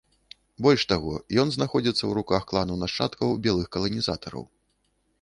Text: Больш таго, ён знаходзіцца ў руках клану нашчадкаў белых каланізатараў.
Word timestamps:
Больш 0.65 0.85
таго, 0.93 1.13
ён 1.43 1.47
знаходзіцца 1.57 1.97
ў 2.05 2.11
руках 2.21 2.49
клану 2.53 2.81
нашчадкаў 2.85 3.39
белых 3.47 3.73
каланізатараў. 3.77 4.43